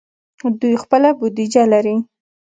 دوی 0.59 0.75
خپله 0.83 1.09
بودیجه 1.19 1.63
لري. 1.71 1.95